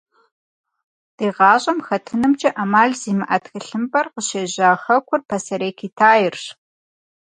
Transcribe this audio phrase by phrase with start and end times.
[1.17, 6.43] Ди гъащӏэм хэтынымкӏэ ӏэмал зимыӏэ тхылъымпӏэр къыщежьа хэкур– Пасэрей Китаирщ.